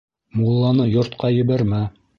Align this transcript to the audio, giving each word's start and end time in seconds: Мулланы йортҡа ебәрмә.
Мулланы 0.39 0.89
йортҡа 0.95 1.33
ебәрмә. 1.37 1.89